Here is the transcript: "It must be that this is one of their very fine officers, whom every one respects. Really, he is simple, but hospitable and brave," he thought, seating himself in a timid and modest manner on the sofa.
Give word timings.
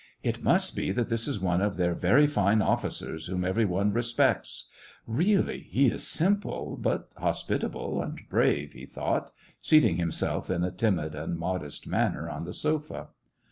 "It 0.33 0.41
must 0.41 0.75
be 0.75 0.91
that 0.93 1.09
this 1.09 1.27
is 1.27 1.39
one 1.39 1.61
of 1.61 1.77
their 1.77 1.93
very 1.93 2.25
fine 2.25 2.59
officers, 2.59 3.27
whom 3.27 3.45
every 3.45 3.65
one 3.65 3.93
respects. 3.93 4.65
Really, 5.05 5.59
he 5.59 5.89
is 5.91 6.07
simple, 6.07 6.75
but 6.75 7.09
hospitable 7.17 8.01
and 8.01 8.19
brave," 8.27 8.73
he 8.73 8.87
thought, 8.87 9.31
seating 9.61 9.97
himself 9.97 10.49
in 10.49 10.63
a 10.63 10.71
timid 10.71 11.13
and 11.13 11.37
modest 11.37 11.85
manner 11.85 12.27
on 12.31 12.45
the 12.45 12.53
sofa. 12.53 13.09